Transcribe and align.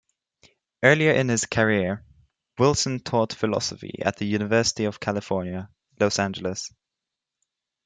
Earlier 0.81 1.11
in 1.11 1.29
his 1.29 1.45
career, 1.45 2.03
Wilson 2.57 3.01
taught 3.01 3.33
philosophy 3.33 3.99
at 4.01 4.17
the 4.17 4.25
University 4.25 4.85
of 4.85 4.99
California, 4.99 5.69
Los 5.99 6.17
Angeles. 6.17 6.71